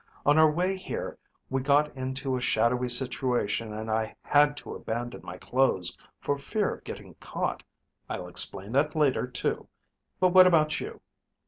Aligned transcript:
On 0.25 0.35
our 0.39 0.49
way 0.49 0.77
here 0.77 1.19
we 1.51 1.61
got 1.61 1.95
into 1.95 2.35
a 2.35 2.41
shadowy 2.41 2.89
situation 2.89 3.71
and 3.71 3.91
I 3.91 4.15
had 4.23 4.57
to 4.57 4.73
abandon 4.73 5.21
my 5.23 5.37
clothes 5.37 5.95
for 6.17 6.39
fear 6.39 6.73
of 6.73 6.83
getting 6.83 7.13
caught. 7.19 7.61
I'll 8.09 8.27
explain 8.27 8.71
that 8.71 8.95
later, 8.95 9.27
too. 9.27 9.67
But 10.19 10.29
what 10.29 10.47
about 10.47 10.79
you?" 10.79 11.01